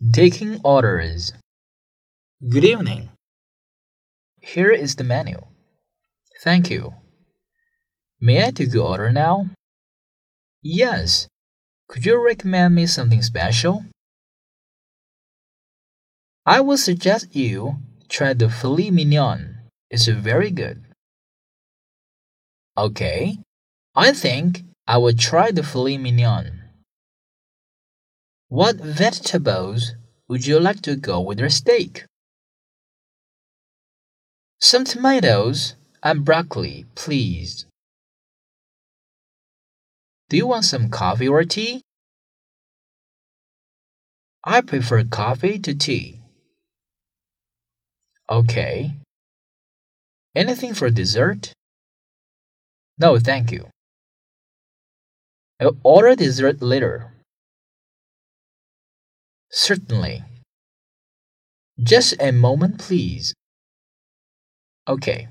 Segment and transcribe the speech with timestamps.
[0.00, 1.34] Taking orders.
[2.40, 3.10] Good evening.
[4.40, 5.36] Here is the menu.
[6.42, 6.94] Thank you.
[8.18, 9.50] May I take your order now?
[10.62, 11.28] Yes.
[11.86, 13.84] Could you recommend me something special?
[16.46, 17.76] I would suggest you
[18.08, 19.68] try the filet mignon.
[19.90, 20.82] It's very good.
[22.78, 23.36] Okay.
[23.94, 26.59] I think I will try the filet mignon.
[28.50, 29.94] What vegetables
[30.26, 32.04] would you like to go with your steak?
[34.60, 37.66] Some tomatoes and broccoli, please.
[40.28, 41.82] Do you want some coffee or tea?
[44.42, 46.20] I prefer coffee to tea.
[48.28, 48.96] Okay.
[50.34, 51.52] Anything for dessert?
[52.98, 53.68] No, thank you.
[55.60, 57.12] I'll order dessert later.
[59.52, 60.24] Certainly.
[61.82, 63.34] Just a moment, please.
[64.86, 65.28] Okay.